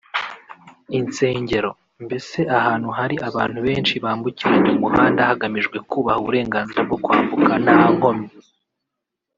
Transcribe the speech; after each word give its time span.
insengero… 0.99 1.71
mbese 2.05 2.39
ahantu 2.57 2.89
hari 2.97 3.15
abantu 3.29 3.57
benshi 3.67 3.93
bambukiranya 4.03 4.69
umuhanda 4.75 5.21
hagamijwe 5.29 5.77
kubaha 5.89 6.19
uburenganzira 6.21 6.81
bwo 6.87 6.97
kwambuka 7.03 7.51
nta 7.63 7.79
nkomyi 7.95 8.27